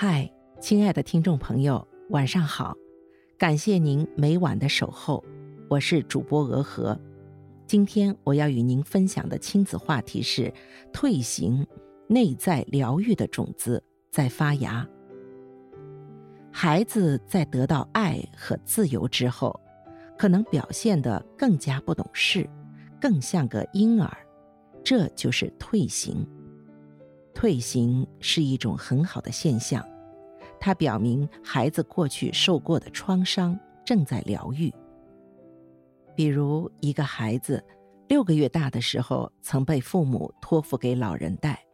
[0.00, 2.72] 嗨，亲爱的听众朋友，晚上好！
[3.36, 5.24] 感谢您每晚的守候，
[5.68, 6.96] 我是主播鹅和。
[7.66, 10.54] 今天我要与您分享的亲子话题是：
[10.92, 11.66] 退行，
[12.06, 14.88] 内在疗愈的种子在发芽。
[16.52, 19.60] 孩子在得到爱和自由之后，
[20.16, 22.48] 可能表现得更加不懂事，
[23.00, 24.16] 更像个婴儿，
[24.84, 26.24] 这就是退行。
[27.38, 29.86] 退行是一种很好的现象，
[30.58, 33.56] 它表明孩子过去受过的创伤
[33.86, 34.74] 正在疗愈。
[36.16, 37.64] 比如，一个孩子
[38.08, 41.64] 六个月大的时候曾被父母托付给老人带，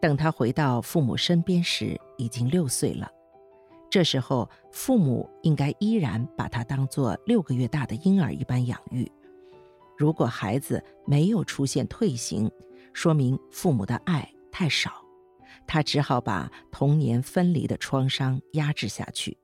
[0.00, 3.06] 等他回到父母身边时已经六岁了。
[3.90, 9.06] 这时候，父母应该依然把他当作六个月大的婴儿一般养育。
[9.98, 12.50] 如果孩子没有出现退行，
[12.94, 14.26] 说明父母的爱。
[14.58, 15.04] 太少，
[15.66, 19.36] 他只好把童年分离的创伤压制下去，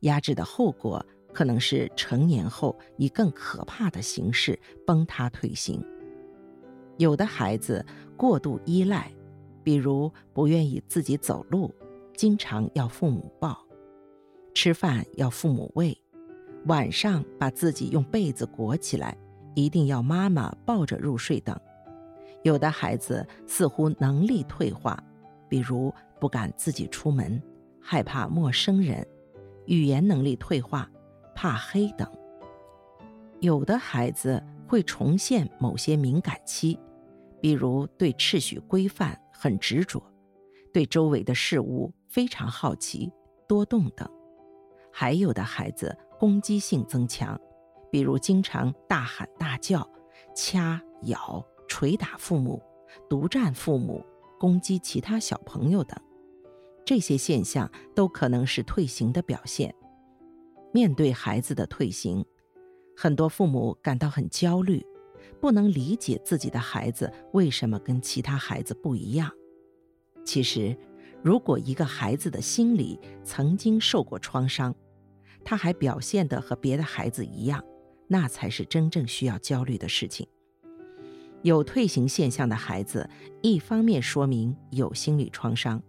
[0.00, 5.84] 压制的后果可能是成年后以更可怕的形式崩塌退行。
[6.96, 7.84] 有的孩子
[8.16, 9.12] 过度依赖，
[9.62, 11.70] 比如不愿意自己走路，
[12.16, 13.52] 经常要父母抱；
[14.54, 15.94] 吃饭要父母喂；
[16.64, 19.14] 晚上把自己用被子裹起来，
[19.54, 21.54] 一定要妈妈抱着入睡等。
[22.42, 24.98] 有的孩子似乎能力退化，
[25.48, 27.42] 比如不敢自己出门，
[27.80, 29.06] 害怕陌生人，
[29.66, 30.88] 语言能力退化，
[31.34, 32.08] 怕黑等。
[33.40, 36.78] 有的孩子会重现某些敏感期，
[37.40, 40.02] 比如对秩序规范很执着，
[40.72, 43.12] 对周围的事物非常好奇、
[43.46, 44.08] 多动等。
[44.92, 47.38] 还有的孩子攻击性增强，
[47.92, 49.88] 比如经常大喊大叫、
[50.34, 51.44] 掐咬。
[51.68, 52.60] 捶打父母、
[53.08, 54.04] 独占父母、
[54.40, 55.96] 攻击其他小朋友等，
[56.84, 59.72] 这些现象都可能是退行的表现。
[60.72, 62.24] 面对孩子的退行，
[62.96, 64.84] 很多父母感到很焦虑，
[65.40, 69.30] 不能理解自己的孩子为什么跟其他孩子不一样。
[70.24, 70.76] 其实，
[71.22, 74.74] 如果一个孩子的心里曾经受过创伤，
[75.44, 77.64] 他还表现得和别的孩子一样，
[78.06, 80.28] 那才是真正需要焦虑的事情。
[81.42, 83.08] 有退行现象的孩子，
[83.42, 85.82] 一方面说明有心理创伤，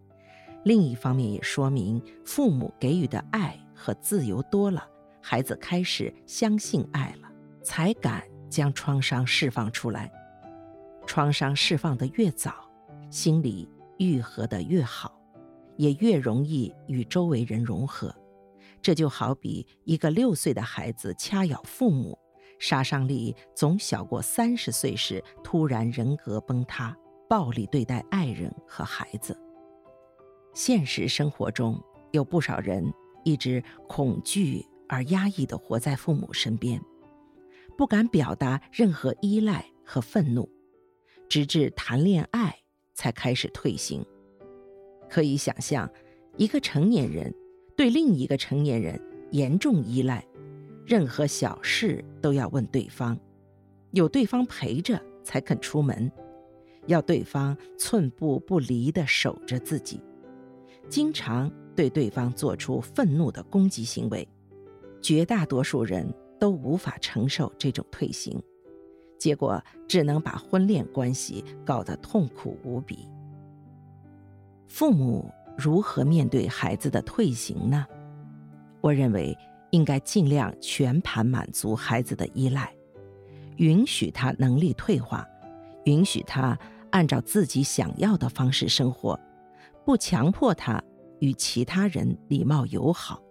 [0.64, 4.88] 另一方面也说明父母给予的爱和自由多了，
[5.22, 7.30] 孩子开始相信爱了，
[7.64, 10.12] 才敢将创伤释放出来。
[11.08, 12.54] 创伤释放的越早，
[13.10, 13.68] 心理
[13.98, 15.20] 愈合的越好，
[15.76, 18.16] 也越容易与周围人融合。
[18.82, 22.18] 这就好比一个六岁的孩子掐咬父母。
[22.60, 26.96] 杀伤力总小过三十岁时突然人格崩塌、
[27.28, 29.36] 暴力对待爱人和孩子。
[30.54, 31.82] 现实生活中
[32.12, 32.94] 有不少人
[33.24, 36.82] 一直恐惧而压抑地活在父母身边，
[37.78, 40.50] 不敢表达任何依赖和愤怒，
[41.30, 42.54] 直至谈恋爱
[42.94, 44.06] 才开始退行。
[45.10, 45.90] 可以想象，
[46.36, 47.34] 一个成年人
[47.78, 49.00] 对另一个成年人
[49.32, 50.26] 严重依赖。
[50.90, 53.16] 任何小事都要问对方，
[53.92, 56.12] 有对方陪着才肯出门，
[56.88, 60.02] 要对方寸步不离地守着自己，
[60.90, 64.28] 经常对对方做出愤怒的攻击行为，
[65.00, 68.42] 绝大多数人都无法承受这种退行，
[69.20, 73.08] 结果只能把婚恋关系搞得痛苦无比。
[74.68, 77.86] 父母如何面对孩子的退行呢？
[78.82, 79.38] 我认为。
[79.72, 82.74] 应该尽量全盘满足孩子的依赖，
[83.58, 85.28] 允许他能力退化，
[85.86, 86.58] 允许他
[86.92, 89.20] 按照自己想要的方式生活，
[89.86, 90.82] 不强迫他
[91.20, 93.22] 与其他人礼貌友好。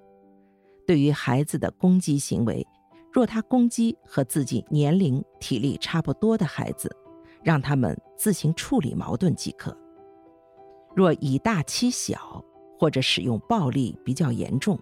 [0.87, 2.67] 对于孩子的攻击行为，
[3.13, 6.95] 若他攻击和自己年龄、体力差不多的孩子，
[7.43, 9.77] 让他们自行处理矛盾即可。
[10.95, 12.45] 若以大欺小，
[12.79, 14.79] 或者使用暴力比较严重。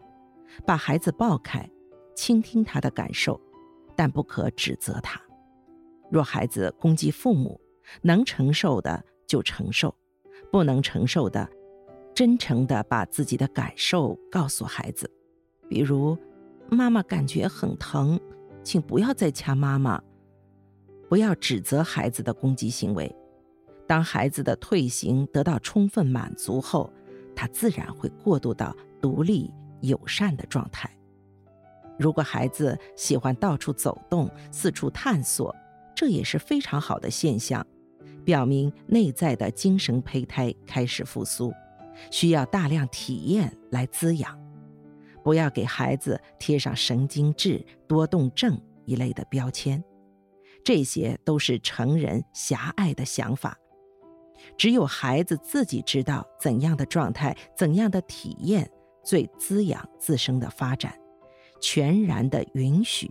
[0.66, 1.68] 把孩子抱开，
[2.14, 3.40] 倾听他的感受，
[3.94, 5.20] 但不可指责他。
[6.10, 7.60] 若孩子攻击父母，
[8.02, 9.94] 能承受的就承受，
[10.50, 11.48] 不能承受的，
[12.14, 15.10] 真诚地把自己的感受告诉孩子。
[15.68, 16.16] 比如，
[16.70, 18.18] 妈妈感觉很疼，
[18.62, 20.00] 请不要再掐妈妈。
[21.08, 23.14] 不要指责孩子的攻击行为。
[23.86, 26.92] 当孩子的退行得到充分满足后，
[27.36, 29.52] 他自然会过渡到独立。
[29.80, 30.90] 友善的状态。
[31.98, 35.54] 如果孩子喜欢到处走动、四处探索，
[35.94, 37.66] 这也是非常好的现象，
[38.24, 41.52] 表明内在的精神胚胎开始复苏，
[42.10, 44.38] 需要大量体验来滋养。
[45.24, 49.82] 不要给孩子贴上神经质、多动症一类的标签，
[50.62, 53.56] 这些都是成人狭隘的想法。
[54.56, 58.70] 只有孩子自己知道怎样的状态、怎样的体验
[59.06, 60.92] 最滋养自身的发展，
[61.60, 63.08] 全然的允许，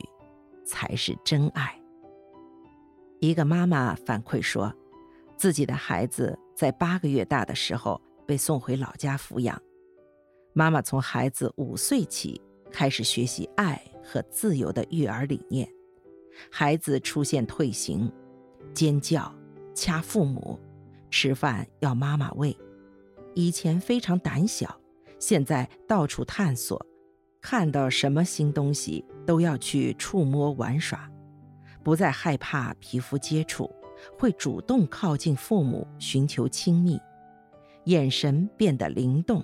[0.66, 1.74] 才是真爱。
[3.22, 4.74] 一个妈妈反馈说，
[5.38, 9.60] 自己的孩子在八个月大的时候被送回老家抚养。
[10.52, 15.66] 妈妈从孩子五岁起开始学习爱和自由的育儿理念，
[16.52, 18.12] 孩子出现退行、
[18.74, 19.34] 尖叫、
[19.74, 20.60] 掐父母、
[21.10, 22.56] 吃饭要妈妈喂。
[23.34, 24.78] 以前非常胆小，
[25.20, 26.84] 现在到处探索，
[27.42, 31.10] 看到什么新东西都要去触摸玩耍，
[31.84, 33.70] 不再害怕皮肤接触，
[34.18, 37.00] 会主动靠近父母寻求亲密，
[37.86, 39.44] 眼神变得灵动。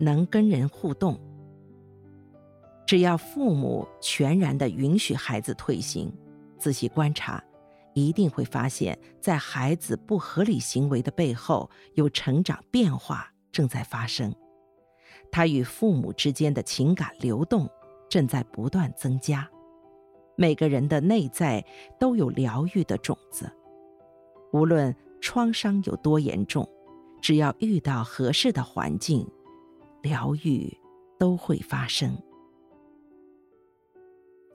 [0.00, 1.18] 能跟人互动，
[2.86, 6.08] 只要父母全然的允许孩子退行，
[6.56, 7.42] 仔细观察，
[7.94, 14.32] 一定会发现，在孩子不合理行为的背后，有成长变化正在发生。
[15.30, 17.68] 他与父母之间的情感流动
[18.08, 19.48] 正在不断增加。
[20.36, 21.64] 每个人的内在
[21.98, 23.50] 都有疗愈的种子，
[24.52, 26.68] 无论创伤有多严重，
[27.20, 29.26] 只要遇到合适的环境。
[30.00, 30.78] 疗愈
[31.18, 32.16] 都会发生。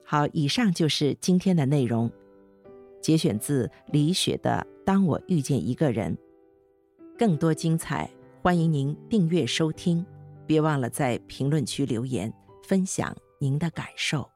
[0.02, 2.10] 好，以上就是今天的内容，
[3.02, 6.16] 节选自李雪的《当我遇见一个人》。
[7.18, 8.10] 更多精彩，
[8.42, 10.04] 欢迎您订阅收听，
[10.46, 12.32] 别忘了在评论区留言
[12.66, 14.33] 分享您的感受。